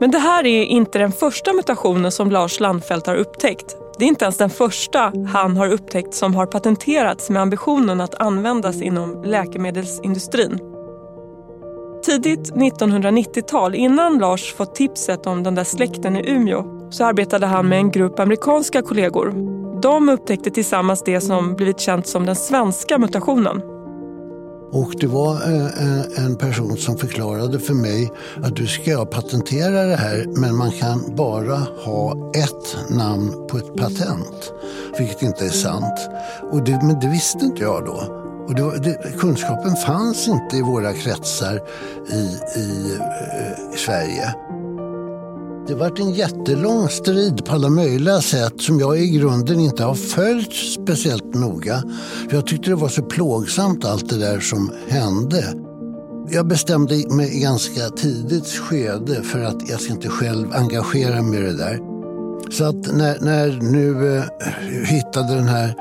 Men 0.00 0.10
det 0.10 0.18
här 0.18 0.46
är 0.46 0.64
inte 0.64 0.98
den 0.98 1.12
första 1.12 1.52
mutationen 1.52 2.12
som 2.12 2.30
Lars 2.30 2.60
Landfelt 2.60 3.06
har 3.06 3.14
upptäckt. 3.14 3.76
Det 3.98 4.04
är 4.04 4.08
inte 4.08 4.24
ens 4.24 4.36
den 4.36 4.50
första 4.50 5.12
han 5.32 5.56
har 5.56 5.68
upptäckt 5.72 6.14
som 6.14 6.34
har 6.34 6.46
patenterats 6.46 7.30
med 7.30 7.42
ambitionen 7.42 8.00
att 8.00 8.14
användas 8.14 8.82
inom 8.82 9.22
läkemedelsindustrin. 9.24 10.58
Tidigt 12.04 12.52
1990-tal, 12.52 13.74
innan 13.74 14.18
Lars 14.18 14.54
fått 14.54 14.74
tipset 14.74 15.26
om 15.26 15.42
den 15.42 15.54
där 15.54 15.64
släkten 15.64 16.16
i 16.16 16.30
Umeå, 16.30 16.90
så 16.90 17.04
arbetade 17.04 17.46
han 17.46 17.68
med 17.68 17.78
en 17.78 17.90
grupp 17.90 18.18
amerikanska 18.18 18.82
kollegor. 18.82 19.34
De 19.82 20.08
upptäckte 20.08 20.50
tillsammans 20.50 21.02
det 21.04 21.20
som 21.20 21.54
blivit 21.54 21.80
känt 21.80 22.06
som 22.06 22.26
den 22.26 22.36
svenska 22.36 22.98
mutationen. 22.98 23.71
Och 24.72 24.94
det 25.00 25.06
var 25.06 25.34
eh, 25.34 25.66
eh, 25.66 26.24
en 26.24 26.36
person 26.36 26.76
som 26.76 26.96
förklarade 26.96 27.58
för 27.58 27.74
mig 27.74 28.12
att 28.42 28.56
du 28.56 28.66
ska 28.66 28.90
jag 28.90 29.10
patentera 29.10 29.82
det 29.82 29.96
här 29.96 30.26
men 30.28 30.56
man 30.56 30.70
kan 30.70 31.14
bara 31.16 31.56
ha 31.84 32.32
ett 32.34 32.90
namn 32.90 33.46
på 33.48 33.58
ett 33.58 33.74
patent. 33.76 34.52
Vilket 34.98 35.22
inte 35.22 35.44
är 35.44 35.50
sant. 35.50 36.08
Och 36.50 36.64
det, 36.64 36.80
men 36.82 37.00
det 37.00 37.08
visste 37.08 37.44
inte 37.44 37.62
jag 37.62 37.84
då. 37.84 38.22
Och 38.48 38.54
det, 38.54 38.78
det, 38.78 39.18
kunskapen 39.18 39.76
fanns 39.76 40.28
inte 40.28 40.56
i 40.56 40.62
våra 40.62 40.92
kretsar 40.92 41.60
i, 42.12 42.58
i, 42.60 42.98
i 43.74 43.76
Sverige. 43.76 44.34
Det 45.72 45.78
varit 45.78 45.98
en 45.98 46.14
jättelång 46.14 46.88
strid 46.88 47.44
på 47.44 47.52
alla 47.52 47.68
möjliga 47.68 48.20
sätt 48.20 48.60
som 48.60 48.80
jag 48.80 48.98
i 48.98 49.08
grunden 49.08 49.60
inte 49.60 49.84
har 49.84 49.94
följt 49.94 50.52
speciellt 50.52 51.34
noga. 51.34 51.82
För 52.28 52.36
jag 52.36 52.46
tyckte 52.46 52.70
det 52.70 52.76
var 52.76 52.88
så 52.88 53.02
plågsamt 53.02 53.84
allt 53.84 54.08
det 54.08 54.18
där 54.18 54.40
som 54.40 54.72
hände. 54.88 55.54
Jag 56.30 56.46
bestämde 56.46 57.14
mig 57.14 57.36
i 57.36 57.40
ganska 57.40 57.88
tidigt 57.88 58.46
skede 58.46 59.22
för 59.22 59.40
att 59.44 59.68
jag 59.68 59.80
ska 59.80 59.92
inte 59.92 60.08
själv 60.08 60.52
engagera 60.52 61.22
mig 61.22 61.38
i 61.38 61.42
det 61.42 61.56
där. 61.56 61.78
Så 62.50 62.64
att 62.64 62.96
när, 62.96 63.20
när 63.20 63.58
nu 63.62 64.16
eh, 64.16 64.24
hittade 64.84 65.34
den 65.34 65.48
här 65.48 65.74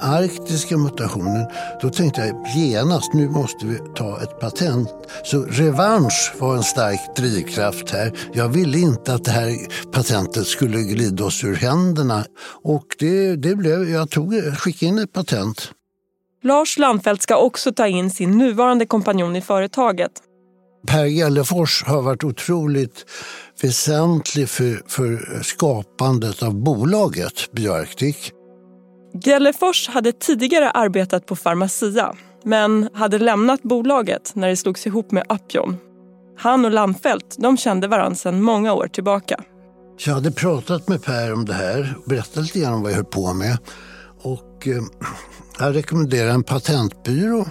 arktiska 0.00 0.76
mutationen, 0.76 1.46
då 1.82 1.90
tänkte 1.90 2.20
jag 2.20 2.46
genast, 2.56 3.14
nu 3.14 3.28
måste 3.28 3.66
vi 3.66 3.78
ta 3.94 4.22
ett 4.22 4.40
patent. 4.40 4.88
Så 5.24 5.42
revansch 5.42 6.32
var 6.38 6.56
en 6.56 6.62
stark 6.62 7.16
drivkraft 7.16 7.90
här. 7.90 8.12
Jag 8.32 8.48
ville 8.48 8.78
inte 8.78 9.14
att 9.14 9.24
det 9.24 9.30
här 9.30 9.56
patentet 9.92 10.46
skulle 10.46 10.78
glida 10.78 11.24
oss 11.24 11.44
ur 11.44 11.54
händerna. 11.54 12.24
Och 12.62 12.86
det, 12.98 13.36
det 13.36 13.54
blev, 13.54 13.90
jag 13.90 14.10
tog, 14.10 14.34
skickade 14.58 14.86
in 14.86 14.98
ett 14.98 15.12
patent. 15.12 15.72
Lars 16.42 16.78
Landfelt 16.78 17.22
ska 17.22 17.36
också 17.36 17.72
ta 17.72 17.86
in 17.86 18.10
sin 18.10 18.38
nuvarande 18.38 18.86
kompanjon 18.86 19.36
i 19.36 19.40
företaget. 19.40 20.12
Per 20.86 21.04
Gellefors 21.04 21.84
har 21.84 22.02
varit 22.02 22.24
otroligt 22.24 23.04
väsentlig 23.62 24.48
för, 24.48 24.82
för 24.88 25.42
skapandet 25.42 26.42
av 26.42 26.54
bolaget 26.54 27.52
Bioarctic. 27.52 28.32
Gellerfors 29.14 29.88
hade 29.88 30.12
tidigare 30.12 30.70
arbetat 30.70 31.26
på 31.26 31.36
Pharmacia 31.36 32.16
men 32.44 32.88
hade 32.94 33.18
lämnat 33.18 33.62
bolaget 33.62 34.32
när 34.34 34.48
det 34.48 34.56
slogs 34.56 34.86
ihop 34.86 35.10
med 35.10 35.24
Upjohn. 35.28 35.76
Han 36.38 36.64
och 36.64 36.70
Landfelt 36.70 37.36
de 37.38 37.56
kände 37.56 37.88
varandra 37.88 38.14
sedan 38.14 38.42
många 38.42 38.72
år 38.72 38.88
tillbaka. 38.88 39.40
Så 39.98 40.10
jag 40.10 40.14
hade 40.14 40.30
pratat 40.32 40.88
med 40.88 41.02
Per 41.02 41.32
om 41.32 41.44
det 41.44 41.52
här 41.52 41.94
och 41.98 42.08
berättat 42.08 42.42
lite 42.42 42.58
grann 42.60 42.74
om 42.74 42.82
vad 42.82 42.90
jag 42.90 42.96
höll 42.96 43.04
på 43.04 43.34
med. 43.34 43.58
Och 44.22 44.68
eh, 44.68 44.82
jag 45.58 45.76
rekommenderade 45.76 46.30
en 46.30 46.44
patentbyrå 46.44 47.46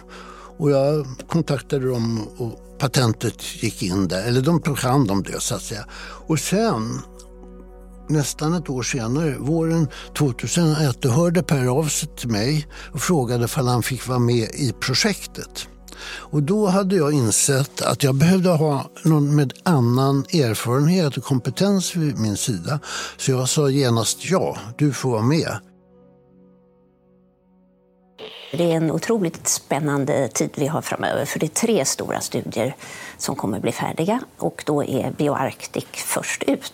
och 0.58 0.72
jag 0.72 1.06
kontaktade 1.28 1.88
dem 1.88 2.28
och 2.38 2.80
patentet 2.80 3.64
gick 3.64 3.84
in 3.84 4.08
där, 4.08 4.28
eller 4.28 4.42
de 4.42 4.62
tog 4.62 4.78
hand 4.78 5.12
om 5.12 5.24
det 5.24 5.42
så 5.42 5.56
att 5.56 5.62
säga. 5.62 5.86
Och 6.28 6.40
sen 6.40 7.02
nästan 8.10 8.54
ett 8.54 8.70
år 8.70 8.84
senare, 8.84 9.36
våren 9.40 9.88
2001, 10.18 11.02
då 11.02 11.10
hörde 11.10 11.44
Per 11.44 11.68
av 11.80 11.84
sig 11.84 12.10
till 12.10 12.30
mig 12.30 12.68
och 12.94 13.02
frågade 13.02 13.48
om 13.58 13.68
han 13.68 13.84
fick 13.84 14.08
vara 14.08 14.20
med 14.20 14.50
i 14.54 14.74
projektet. 14.80 15.68
Och 16.08 16.44
då 16.44 16.68
hade 16.68 16.96
jag 16.96 17.14
insett 17.14 17.82
att 17.82 18.04
jag 18.04 18.16
behövde 18.16 18.50
ha 18.50 18.90
någon 19.04 19.36
med 19.36 19.54
annan 19.64 20.20
erfarenhet 20.20 21.18
och 21.18 21.24
kompetens 21.24 21.96
vid 21.96 22.20
min 22.20 22.38
sida. 22.38 22.80
Så 23.18 23.32
jag 23.32 23.50
sa 23.50 23.70
genast 23.70 24.30
ja, 24.30 24.58
du 24.78 24.94
får 24.94 25.12
vara 25.12 25.22
med. 25.22 25.58
Det 28.52 28.72
är 28.72 28.76
en 28.76 28.92
otroligt 28.92 29.48
spännande 29.48 30.28
tid 30.28 30.50
vi 30.56 30.68
har 30.68 30.82
framöver 30.82 31.26
för 31.26 31.40
det 31.40 31.46
är 31.46 31.68
tre 31.68 31.86
stora 31.86 32.22
studier 32.22 32.76
som 33.18 33.36
kommer 33.36 33.60
bli 33.60 33.72
färdiga 33.72 34.22
och 34.38 34.64
då 34.66 34.84
är 34.84 35.12
BioArctic 35.12 35.86
först 35.94 36.44
ut. 36.44 36.74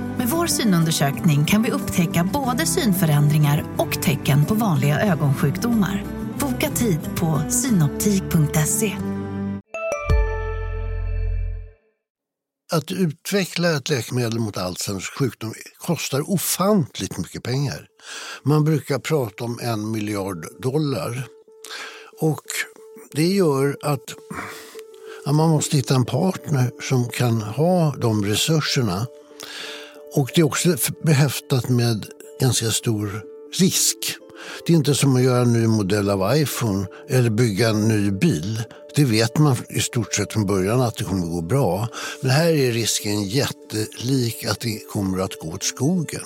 Med 0.21 0.29
vår 0.29 0.47
synundersökning 0.47 1.45
kan 1.45 1.63
vi 1.63 1.71
upptäcka 1.71 2.29
både 2.33 2.65
synförändringar 2.65 3.65
och 3.77 4.01
tecken 4.01 4.45
på 4.45 4.53
vanliga 4.53 5.01
ögonsjukdomar. 5.01 6.03
Boka 6.39 6.69
tid 6.69 6.99
på 7.15 7.41
synoptik.se. 7.49 8.97
Att 12.73 12.91
utveckla 12.91 13.75
ett 13.77 13.89
läkemedel 13.89 14.39
mot 14.39 14.57
Alzheimers 14.57 15.09
sjukdom 15.09 15.53
kostar 15.77 16.31
ofantligt 16.31 17.17
mycket 17.17 17.43
pengar. 17.43 17.87
Man 18.43 18.63
brukar 18.63 18.99
prata 18.99 19.43
om 19.43 19.59
en 19.61 19.91
miljard 19.91 20.45
dollar. 20.59 21.27
Och 22.19 22.45
det 23.11 23.27
gör 23.27 23.77
att 23.81 24.15
man 25.25 25.49
måste 25.49 25.77
hitta 25.77 25.95
en 25.95 26.05
partner 26.05 26.71
som 26.81 27.09
kan 27.09 27.41
ha 27.41 27.95
de 27.95 28.25
resurserna. 28.25 29.07
Och 30.13 30.31
det 30.35 30.41
är 30.41 30.45
också 30.45 30.75
behäftat 31.03 31.69
med 31.69 32.05
ganska 32.41 32.71
stor 32.71 33.23
risk. 33.59 33.97
Det 34.65 34.73
är 34.73 34.77
inte 34.77 34.95
som 34.95 35.15
att 35.15 35.23
göra 35.23 35.41
en 35.41 35.53
ny 35.53 35.67
modell 35.67 36.09
av 36.09 36.37
iPhone 36.37 36.85
eller 37.09 37.29
bygga 37.29 37.69
en 37.69 37.87
ny 37.87 38.11
bil. 38.11 38.63
Det 38.95 39.05
vet 39.05 39.37
man 39.37 39.55
i 39.69 39.79
stort 39.79 40.13
sett 40.13 40.33
från 40.33 40.45
början 40.45 40.81
att 40.81 40.97
det 40.97 41.03
kommer 41.03 41.25
att 41.25 41.31
gå 41.31 41.41
bra. 41.41 41.87
Men 42.21 42.31
här 42.31 42.53
är 42.53 42.71
risken 42.71 43.23
jättelik 43.23 44.45
att 44.45 44.59
det 44.59 44.79
kommer 44.89 45.19
att 45.19 45.39
gå 45.39 45.47
åt 45.47 45.63
skogen. 45.63 46.23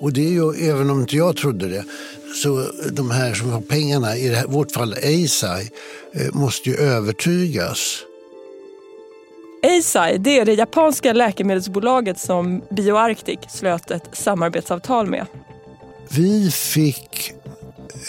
Och 0.00 0.12
det 0.12 0.26
är 0.26 0.30
ju, 0.30 0.70
även 0.70 0.90
om 0.90 1.00
inte 1.00 1.16
jag 1.16 1.36
trodde 1.36 1.68
det, 1.68 1.84
så 2.42 2.66
de 2.92 3.10
här 3.10 3.34
som 3.34 3.50
har 3.50 3.60
pengarna, 3.60 4.16
i 4.16 4.44
vårt 4.48 4.72
fall 4.72 4.92
Eisai, 4.92 5.70
eh, 6.12 6.32
måste 6.32 6.70
ju 6.70 6.76
övertygas 6.76 7.98
Eisai 9.64 10.18
det 10.18 10.38
är 10.38 10.44
det 10.44 10.54
japanska 10.54 11.12
läkemedelsbolaget 11.12 12.18
som 12.18 12.62
BioArctic 12.70 13.38
slöt 13.48 13.90
ett 13.90 14.08
samarbetsavtal 14.12 15.06
med. 15.06 15.26
Vi 16.10 16.50
fick 16.50 17.32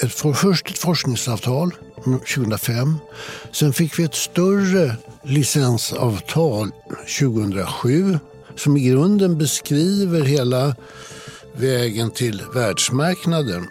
ett, 0.03 0.37
först 0.37 0.69
ett 0.69 0.77
forskningsavtal 0.77 1.71
2005. 2.03 2.97
Sen 3.51 3.73
fick 3.73 3.99
vi 3.99 4.03
ett 4.03 4.15
större 4.15 4.95
licensavtal 5.23 6.71
2007 7.19 8.19
som 8.55 8.77
i 8.77 8.89
grunden 8.89 9.37
beskriver 9.37 10.21
hela 10.21 10.75
vägen 11.53 12.11
till 12.11 12.43
världsmarknaden. 12.53 13.67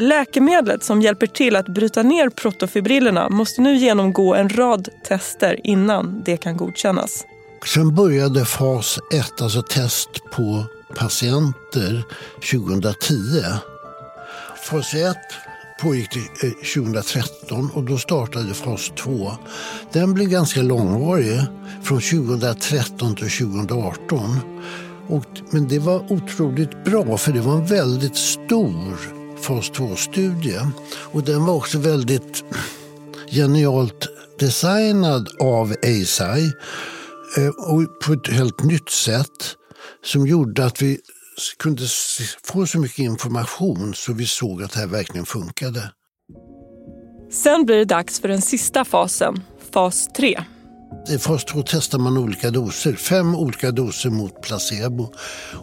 Läkemedlet 0.00 0.84
som 0.84 1.02
hjälper 1.02 1.26
till 1.26 1.56
att 1.56 1.68
bryta 1.68 2.02
ner 2.02 2.28
protofibrillerna 2.28 3.28
måste 3.28 3.60
nu 3.60 3.76
genomgå 3.76 4.34
en 4.34 4.48
rad 4.48 4.88
tester 5.04 5.60
innan 5.64 6.22
det 6.24 6.36
kan 6.36 6.56
godkännas. 6.56 7.24
Sen 7.74 7.94
började 7.94 8.44
fas 8.44 8.98
1, 9.12 9.40
alltså 9.40 9.62
test 9.62 10.08
på 10.32 10.64
patienter, 10.96 12.04
2010. 12.52 13.14
Fas 14.70 14.94
1 14.94 15.16
pågick 15.82 16.10
till 16.10 16.22
eh, 16.42 16.82
2013 16.82 17.70
och 17.74 17.84
då 17.84 17.98
startade 17.98 18.54
fas 18.54 18.92
2. 18.98 19.32
Den 19.92 20.14
blev 20.14 20.28
ganska 20.28 20.62
långvarig, 20.62 21.40
från 21.82 22.00
2013 22.00 23.16
till 23.16 23.30
2018. 23.30 24.40
Och, 25.08 25.24
men 25.50 25.68
det 25.68 25.78
var 25.78 26.12
otroligt 26.12 26.84
bra 26.84 27.16
för 27.16 27.32
det 27.32 27.40
var 27.40 27.54
en 27.54 27.66
väldigt 27.66 28.16
stor 28.16 29.19
fas 29.42 29.70
2-studie. 29.70 30.60
Och 31.12 31.24
den 31.24 31.44
var 31.44 31.54
också 31.54 31.78
väldigt 31.78 32.44
genialt 33.30 34.08
designad 34.38 35.28
av 35.40 35.74
Eisai 35.82 36.52
eh, 37.36 37.48
och 37.48 38.00
på 38.04 38.12
ett 38.12 38.26
helt 38.28 38.64
nytt 38.64 38.90
sätt 38.90 39.56
som 40.04 40.26
gjorde 40.26 40.64
att 40.64 40.82
vi 40.82 40.98
kunde 41.58 41.82
få 42.44 42.66
så 42.66 42.78
mycket 42.78 42.98
information 42.98 43.94
så 43.94 44.12
vi 44.12 44.26
såg 44.26 44.62
att 44.62 44.72
det 44.72 44.78
här 44.78 44.86
verkligen 44.86 45.26
funkade. 45.26 45.90
Sen 47.30 47.66
blir 47.66 47.76
det 47.76 47.84
dags 47.84 48.20
för 48.20 48.28
den 48.28 48.42
sista 48.42 48.84
fasen, 48.84 49.42
fas 49.72 50.08
3. 50.16 50.44
I 51.08 51.18
fas 51.18 51.44
2 51.44 51.62
testar 51.66 51.98
man 51.98 52.18
olika 52.18 52.50
doser, 52.50 52.92
fem 52.92 53.34
olika 53.34 53.70
doser 53.70 54.10
mot 54.10 54.42
placebo. 54.42 55.12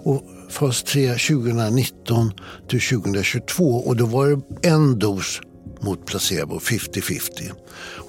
Och 0.03 0.24
fas 0.50 0.84
3 0.84 1.10
2019 1.10 2.32
till 2.70 2.82
2022 2.82 3.63
och 3.63 3.96
då 3.96 4.06
var 4.06 4.27
det 4.27 4.68
en 4.68 5.00
dos 5.00 5.42
mot 5.82 6.06
placebo, 6.06 6.60
50-50. 6.60 7.51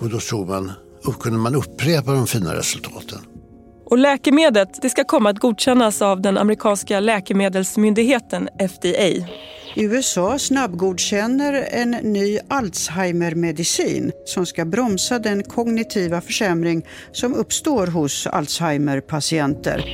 Och 0.00 0.09
då 0.09 0.21
såg 0.21 0.49
man, 0.49 0.73
och 1.04 1.23
kunde 1.23 1.38
man 1.38 1.54
upprepa 1.54 2.12
de 2.12 2.26
fina 2.26 2.54
resultaten. 2.54 3.18
Och 3.90 3.99
läkemedlet 3.99 4.68
det 4.83 4.90
ska 4.90 5.04
komma 5.04 5.30
att 5.30 5.38
godkännas 5.38 6.02
av 6.02 6.23
den 6.23 6.38
amerikanska 6.38 7.00
läkemedelsmyndigheten 7.00 8.49
FDA. 8.68 9.26
USA 9.76 10.38
snabbgodkänner 10.38 11.68
en 11.71 11.90
ny 11.90 12.38
Alzheimer-medicin 12.49 14.12
som 14.25 14.47
ska 14.47 14.64
bromsa 14.64 15.18
den 15.18 15.42
kognitiva 15.42 16.21
försämring 16.21 16.87
som 17.12 17.35
uppstår 17.35 17.87
hos 17.87 18.26
Alzheimer-patienter. 18.26 19.85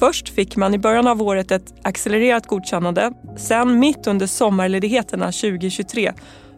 Först 0.00 0.28
fick 0.28 0.56
man 0.56 0.74
i 0.74 0.78
början 0.78 1.06
av 1.06 1.22
året 1.22 1.50
ett 1.50 1.74
accelererat 1.82 2.46
godkännande. 2.46 3.12
Sen 3.36 3.78
mitt 3.78 4.06
under 4.06 4.26
sommarledigheterna 4.26 5.26
2023 5.26 6.12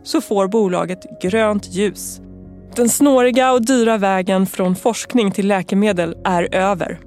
så 0.05 0.21
får 0.21 0.49
bolaget 0.49 1.23
grönt 1.23 1.75
ljus. 1.75 2.21
Den 2.77 2.89
snåriga 2.89 3.53
och 3.53 3.67
dyra 3.67 3.99
vägen 3.99 4.47
från 4.47 4.77
forskning 4.77 5.31
till 5.31 5.49
läkemedel 5.49 6.17
är 6.25 6.55
över. 6.55 6.99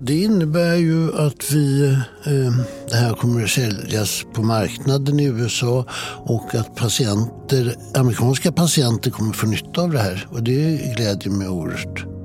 Det 0.00 0.22
innebär 0.22 0.74
ju 0.74 1.16
att 1.16 1.52
vi, 1.52 1.92
eh, 2.24 2.52
det 2.90 2.96
här 2.96 3.14
kommer 3.14 3.42
att 3.44 3.50
säljas 3.50 4.24
på 4.34 4.42
marknaden 4.42 5.20
i 5.20 5.24
USA 5.24 5.86
och 6.24 6.54
att 6.54 6.74
patienter, 6.74 7.74
amerikanska 7.94 8.52
patienter 8.52 9.10
kommer 9.10 9.30
att 9.30 9.36
få 9.36 9.46
nytta 9.46 9.80
av 9.80 9.90
det 9.90 9.98
här. 9.98 10.26
Och 10.30 10.42
det 10.42 10.94
glädjer 10.96 11.32
mig 11.32 11.48
oerhört. 11.48 12.15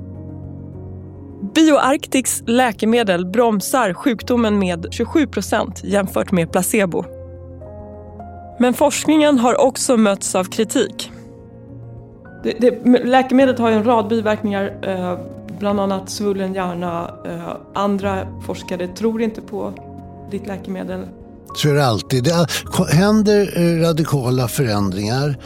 BioArctics 1.54 2.42
läkemedel 2.46 3.26
bromsar 3.26 3.94
sjukdomen 3.94 4.58
med 4.58 4.86
27 4.90 5.26
procent 5.26 5.84
jämfört 5.84 6.32
med 6.32 6.52
placebo. 6.52 7.04
Men 8.58 8.74
forskningen 8.74 9.38
har 9.38 9.60
också 9.60 9.96
mötts 9.96 10.34
av 10.34 10.44
kritik. 10.44 11.10
Det, 12.44 12.56
det, 12.58 13.04
läkemedlet 13.04 13.58
har 13.58 13.70
en 13.70 13.84
rad 13.84 14.08
biverkningar, 14.08 14.74
eh, 14.82 15.18
bland 15.58 15.80
annat 15.80 16.10
svullen 16.10 16.54
hjärna. 16.54 17.10
Eh, 17.26 17.56
andra 17.74 18.26
forskare 18.46 18.86
tror 18.88 19.22
inte 19.22 19.40
på 19.40 19.72
ditt 20.30 20.46
läkemedel. 20.46 21.06
Så 21.56 21.68
är 21.68 21.74
det 21.74 21.86
alltid. 21.86 22.24
Det 22.24 22.46
händer 22.92 23.52
eh, 23.56 23.80
radikala 23.80 24.48
förändringar 24.48 25.36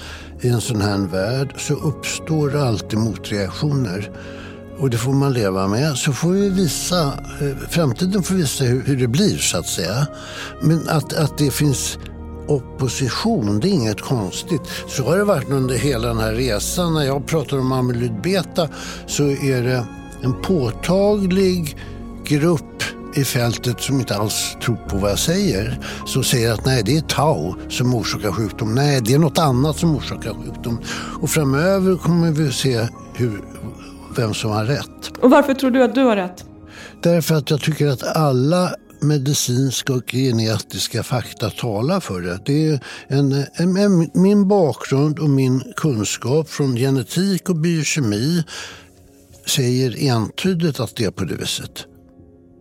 i 0.40 0.48
en 0.48 0.60
sån 0.60 0.80
här 0.80 0.98
värld 0.98 1.54
så 1.56 1.74
uppstår 1.74 2.56
alltid 2.56 2.98
motreaktioner. 2.98 4.10
Och 4.78 4.90
det 4.90 4.98
får 4.98 5.12
man 5.12 5.32
leva 5.32 5.68
med. 5.68 5.96
Så 5.96 6.12
får 6.12 6.30
vi 6.30 6.48
visa, 6.48 7.02
eh, 7.40 7.68
framtiden 7.68 8.22
får 8.22 8.34
visa 8.34 8.64
hur, 8.64 8.82
hur 8.82 8.96
det 8.96 9.06
blir 9.06 9.38
så 9.38 9.58
att 9.58 9.66
säga. 9.66 10.06
Men 10.62 10.88
att, 10.88 11.12
att 11.12 11.38
det 11.38 11.50
finns 11.50 11.98
opposition, 12.48 13.60
det 13.60 13.68
är 13.68 13.72
inget 13.72 14.00
konstigt. 14.00 14.60
Så 14.88 15.04
har 15.04 15.16
det 15.16 15.24
varit 15.24 15.50
under 15.50 15.74
hela 15.74 16.08
den 16.08 16.18
här 16.18 16.32
resan. 16.32 16.94
När 16.94 17.04
jag 17.04 17.26
pratar 17.26 17.58
om 17.58 17.72
amyloid 17.72 18.22
beta 18.22 18.68
så 19.06 19.22
är 19.22 19.62
det 19.62 19.86
en 20.22 20.42
påtaglig 20.42 21.76
grupp 22.24 22.82
i 23.14 23.24
fältet 23.24 23.80
som 23.80 24.00
inte 24.00 24.16
alls 24.16 24.56
tror 24.62 24.76
på 24.76 24.96
vad 24.96 25.10
jag 25.10 25.18
säger. 25.18 25.78
Som 26.06 26.24
säger 26.24 26.52
att 26.52 26.64
nej, 26.64 26.82
det 26.84 26.96
är 26.96 27.00
tau 27.00 27.54
som 27.68 27.94
orsakar 27.94 28.32
sjukdom. 28.32 28.74
Nej, 28.74 29.00
det 29.00 29.14
är 29.14 29.18
något 29.18 29.38
annat 29.38 29.76
som 29.76 29.96
orsakar 29.96 30.34
sjukdom. 30.34 30.78
Och 31.20 31.30
framöver 31.30 31.96
kommer 31.96 32.30
vi 32.30 32.52
se 32.52 32.88
hur, 33.14 33.44
vem 34.18 34.34
som 34.34 34.50
har 34.50 34.64
rätt. 34.64 35.16
Och 35.20 35.30
varför 35.30 35.54
tror 35.54 35.70
du 35.70 35.82
att 35.82 35.94
du 35.94 36.04
har 36.04 36.16
rätt? 36.16 36.44
Därför 37.02 37.34
att 37.34 37.50
jag 37.50 37.60
tycker 37.60 37.86
att 37.86 38.16
alla 38.16 38.74
medicinska 39.00 39.92
och 39.92 40.12
genetiska 40.12 41.02
fakta 41.02 41.50
talar 41.50 42.00
för 42.00 42.20
det. 42.20 42.40
det 42.44 42.68
är 42.68 42.80
en, 43.06 43.32
en, 43.54 43.76
en, 43.76 44.10
min 44.14 44.48
bakgrund 44.48 45.18
och 45.18 45.30
min 45.30 45.72
kunskap 45.76 46.48
från 46.48 46.76
genetik 46.76 47.48
och 47.48 47.56
biokemi 47.56 48.44
säger 49.46 50.10
entydigt 50.10 50.80
att 50.80 50.96
det 50.96 51.04
är 51.04 51.10
på 51.10 51.24
det 51.24 51.34
viset. 51.34 51.86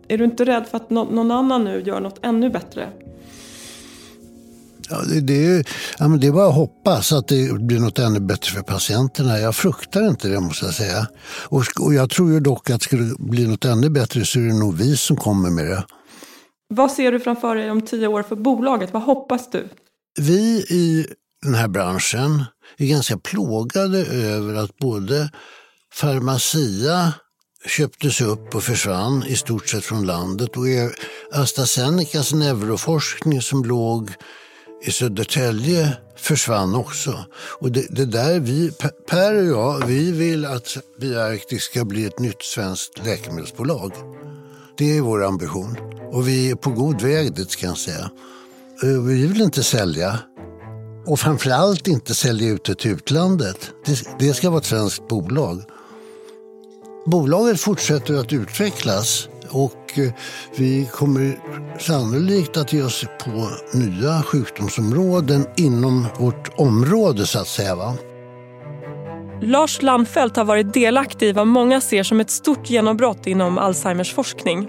Är 0.08 0.18
du 0.18 0.24
inte 0.24 0.44
rädd 0.44 0.66
för 0.70 0.76
att 0.76 0.90
någon 0.90 1.30
annan 1.30 1.64
nu 1.64 1.82
gör 1.86 2.00
något 2.00 2.18
ännu 2.22 2.50
bättre? 2.50 2.88
Ja, 4.90 5.02
det, 5.08 5.20
det, 5.20 5.68
ja, 5.98 6.08
men 6.08 6.20
det 6.20 6.26
är 6.26 6.32
bara 6.32 6.48
att 6.48 6.54
hoppas 6.54 7.12
att 7.12 7.28
det 7.28 7.52
blir 7.60 7.80
något 7.80 7.98
ännu 7.98 8.20
bättre 8.20 8.52
för 8.52 8.62
patienterna. 8.62 9.38
Jag 9.38 9.54
fruktar 9.54 10.08
inte 10.08 10.28
det 10.28 10.40
måste 10.40 10.64
jag 10.64 10.74
säga. 10.74 11.06
Och, 11.48 11.64
och 11.80 11.94
jag 11.94 12.10
tror 12.10 12.32
ju 12.32 12.40
dock 12.40 12.70
att 12.70 12.82
skulle 12.82 13.02
det 13.02 13.16
bli 13.18 13.46
något 13.46 13.64
ännu 13.64 13.90
bättre 13.90 14.24
så 14.24 14.38
är 14.38 14.42
det 14.42 14.58
nog 14.58 14.76
vi 14.76 14.96
som 14.96 15.16
kommer 15.16 15.50
med 15.50 15.66
det. 15.66 15.84
Vad 16.68 16.92
ser 16.92 17.12
du 17.12 17.20
framför 17.20 17.54
dig 17.54 17.70
om 17.70 17.82
tio 17.82 18.06
år 18.06 18.22
för 18.22 18.36
bolaget? 18.36 18.92
Vad 18.92 19.02
hoppas 19.02 19.50
du? 19.50 19.68
Vi 20.18 20.66
i 20.70 21.06
den 21.42 21.54
här 21.54 21.68
branschen 21.68 22.44
är 22.76 22.86
ganska 22.86 23.18
plågade 23.18 23.98
över 24.06 24.54
att 24.54 24.76
både 24.78 25.30
Pharmacia 26.00 27.12
köptes 27.66 28.20
upp 28.20 28.54
och 28.54 28.62
försvann 28.62 29.24
i 29.26 29.36
stort 29.36 29.68
sett 29.68 29.84
från 29.84 30.06
landet 30.06 30.56
och 30.56 30.64
AstraZenecas 31.32 32.32
neuroforskning 32.32 33.42
som 33.42 33.64
låg 33.64 34.10
i 34.82 34.90
Södertälje 34.90 35.96
försvann 36.16 36.74
också. 36.74 37.24
Och 37.60 37.72
det, 37.72 37.86
det, 37.90 38.04
där 38.04 38.40
vi, 38.40 38.70
Per 39.10 39.34
och 39.34 39.46
jag, 39.46 39.86
vi 39.86 40.12
vill 40.12 40.44
att 40.44 40.76
Bioarctic 41.00 41.62
ska 41.62 41.84
bli 41.84 42.04
ett 42.04 42.18
nytt 42.18 42.42
svenskt 42.42 43.04
läkemedelsbolag. 43.04 43.92
Det 44.78 44.96
är 44.96 45.00
vår 45.00 45.24
ambition 45.24 45.76
och 46.12 46.28
vi 46.28 46.50
är 46.50 46.54
på 46.54 46.70
god 46.70 47.02
väg 47.02 47.34
dit 47.34 47.50
ska 47.50 47.66
jag 47.66 47.78
säga. 47.78 48.10
Eh, 48.82 49.00
vi 49.02 49.26
vill 49.26 49.42
inte 49.42 49.62
sälja 49.62 50.18
och 51.06 51.20
framförallt 51.20 51.88
inte 51.88 52.14
sälja 52.14 52.48
ut 52.48 52.64
det 52.64 52.74
till 52.74 52.90
utlandet. 52.90 53.70
Det, 53.86 54.08
det 54.18 54.34
ska 54.34 54.50
vara 54.50 54.60
ett 54.60 54.66
svenskt 54.66 55.08
bolag. 55.08 55.62
Bolaget 57.06 57.60
fortsätter 57.60 58.14
att 58.14 58.32
utvecklas 58.32 59.28
och 59.50 59.98
eh, 59.98 60.12
vi 60.56 60.88
kommer 60.92 61.38
sannolikt 61.78 62.56
att 62.56 62.72
ge 62.72 62.82
oss 62.82 63.04
på 63.24 63.48
nya 63.78 64.22
sjukdomsområden 64.22 65.46
inom 65.56 66.06
vårt 66.18 66.58
område 66.58 67.26
så 67.26 67.38
att 67.38 67.48
säga. 67.48 67.74
Va? 67.74 67.94
Lars 69.42 69.82
Landfelt 69.82 70.36
har 70.36 70.44
varit 70.44 70.74
delaktig 70.74 71.28
i 71.28 71.32
vad 71.32 71.46
många 71.46 71.80
ser 71.80 72.02
som 72.02 72.20
ett 72.20 72.30
stort 72.30 72.70
genombrott 72.70 73.26
inom 73.26 73.58
Alzheimers 73.58 74.14
forskning. 74.14 74.68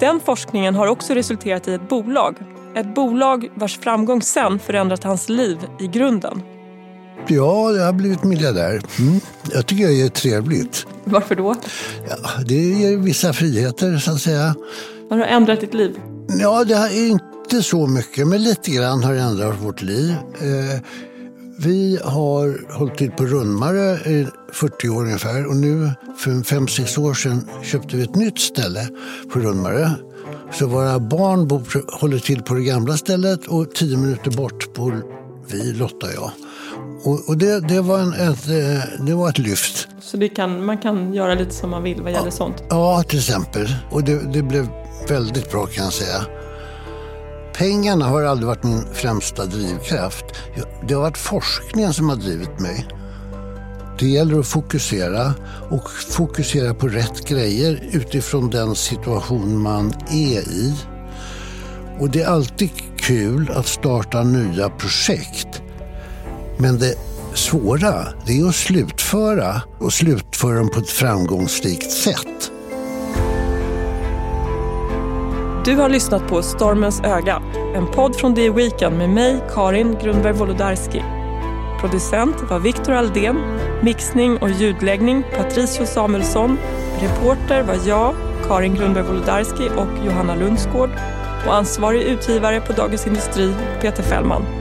Den 0.00 0.20
forskningen 0.20 0.74
har 0.74 0.86
också 0.86 1.14
resulterat 1.14 1.68
i 1.68 1.74
ett 1.74 1.88
bolag. 1.88 2.36
Ett 2.76 2.94
bolag 2.94 3.48
vars 3.54 3.78
framgång 3.78 4.22
sen 4.22 4.58
förändrat 4.58 5.04
hans 5.04 5.28
liv 5.28 5.58
i 5.80 5.86
grunden. 5.86 6.55
Ja, 7.28 7.72
jag 7.72 7.84
har 7.84 7.92
blivit 7.92 8.24
miljardär. 8.24 8.82
Mm. 8.98 9.20
Jag 9.52 9.66
tycker 9.66 9.88
det 9.88 10.02
är 10.02 10.08
trevligt. 10.08 10.86
Varför 11.04 11.34
då? 11.34 11.54
Ja, 12.08 12.16
det 12.46 12.54
ger 12.54 12.96
vissa 12.96 13.32
friheter, 13.32 13.98
så 13.98 14.12
att 14.12 14.20
säga. 14.20 14.54
Har 15.10 15.18
det 15.18 15.24
ändrat 15.24 15.60
ditt 15.60 15.74
liv? 15.74 15.96
Ja, 16.40 16.64
det 16.64 16.74
är 16.74 17.06
inte 17.06 17.62
så 17.62 17.86
mycket, 17.86 18.26
men 18.26 18.42
lite 18.42 18.70
grann 18.70 19.04
har 19.04 19.14
det 19.14 19.20
ändrat 19.20 19.62
vårt 19.62 19.82
liv. 19.82 20.14
Eh, 20.40 20.80
vi 21.58 21.98
har 22.04 22.72
hållit 22.72 22.98
till 22.98 23.10
på 23.10 23.24
Rundmare 23.24 24.10
i 24.10 24.26
40 24.52 24.88
år 24.88 25.02
ungefär 25.02 25.46
och 25.46 25.56
nu 25.56 25.90
för 26.18 26.30
5-6 26.30 27.00
år 27.00 27.14
sedan 27.14 27.48
köpte 27.62 27.96
vi 27.96 28.02
ett 28.02 28.14
nytt 28.14 28.38
ställe 28.38 28.88
på 29.32 29.38
Rundmare. 29.38 29.90
Så 30.52 30.66
våra 30.66 30.98
barn 30.98 31.48
bor, 31.48 32.00
håller 32.00 32.18
till 32.18 32.42
på 32.42 32.54
det 32.54 32.62
gamla 32.62 32.96
stället 32.96 33.46
och 33.46 33.74
10 33.74 33.96
minuter 33.96 34.30
bort 34.30 34.74
bor 34.74 35.02
vi, 35.50 35.72
Lotta 35.72 36.06
och 36.06 36.12
jag. 36.14 36.30
Och, 37.04 37.28
och 37.28 37.38
det, 37.38 37.60
det, 37.60 37.80
var 37.80 37.98
en, 37.98 38.12
ett, 38.12 38.48
eh, 38.48 39.04
det 39.06 39.14
var 39.14 39.28
ett 39.28 39.38
lyft. 39.38 39.88
Så 40.00 40.16
det 40.16 40.28
kan, 40.28 40.64
man 40.64 40.78
kan 40.78 41.14
göra 41.14 41.34
lite 41.34 41.54
som 41.54 41.70
man 41.70 41.82
vill 41.82 42.02
vad 42.02 42.12
gäller 42.12 42.26
ja, 42.26 42.30
sånt? 42.30 42.62
Ja, 42.70 43.02
till 43.02 43.18
exempel. 43.18 43.74
Och 43.90 44.04
det, 44.04 44.32
det 44.32 44.42
blev 44.42 44.68
väldigt 45.08 45.50
bra 45.50 45.66
kan 45.66 45.84
jag 45.84 45.92
säga. 45.92 46.26
Pengarna 47.54 48.04
har 48.04 48.22
aldrig 48.22 48.46
varit 48.46 48.64
min 48.64 48.84
främsta 48.92 49.46
drivkraft. 49.46 50.24
Det 50.88 50.94
har 50.94 51.02
varit 51.02 51.18
forskningen 51.18 51.92
som 51.92 52.08
har 52.08 52.16
drivit 52.16 52.60
mig. 52.60 52.86
Det 53.98 54.06
gäller 54.06 54.38
att 54.38 54.46
fokusera 54.46 55.34
och 55.70 55.90
fokusera 55.90 56.74
på 56.74 56.88
rätt 56.88 57.28
grejer 57.28 57.88
utifrån 57.92 58.50
den 58.50 58.74
situation 58.74 59.62
man 59.62 59.92
är 60.10 60.40
i. 60.40 60.74
Och 61.98 62.10
det 62.10 62.22
är 62.22 62.26
alltid 62.26 62.70
kul 63.06 63.50
att 63.54 63.66
starta 63.66 64.22
nya 64.22 64.68
projekt. 64.68 65.62
Men 66.58 66.78
det 66.78 66.94
svåra, 67.34 67.94
det 68.26 68.40
är 68.40 68.48
att 68.48 68.54
slutföra 68.54 69.62
och 69.78 69.92
slutföra 69.92 70.58
dem 70.58 70.70
på 70.70 70.80
ett 70.80 70.90
framgångsrikt 70.90 71.90
sätt. 71.90 72.52
Du 75.64 75.76
har 75.76 75.88
lyssnat 75.88 76.28
på 76.28 76.42
Stormens 76.42 77.00
öga, 77.00 77.42
en 77.74 77.86
podd 77.86 78.16
från 78.16 78.34
The 78.34 78.50
Weekend 78.50 78.98
med 78.98 79.10
mig, 79.10 79.40
Karin 79.54 79.96
Grundberg 80.02 80.32
Wolodarski. 80.32 81.02
Producent 81.80 82.36
var 82.50 82.58
Viktor 82.58 82.92
Aldén, 82.92 83.36
mixning 83.82 84.36
och 84.36 84.50
ljudläggning 84.50 85.24
Patricio 85.36 85.86
Samuelsson, 85.86 86.58
reporter 87.00 87.62
var 87.62 87.88
jag, 87.88 88.14
Karin 88.48 88.74
Grundberg 88.74 89.04
Wolodarski 89.04 89.68
och 89.76 90.06
Johanna 90.06 90.34
Lundsgård 90.34 90.90
och 91.46 91.54
ansvarig 91.54 92.02
utgivare 92.02 92.60
på 92.60 92.72
Dagens 92.72 93.06
Industri, 93.06 93.54
Peter 93.80 94.02
Fällman. 94.02 94.55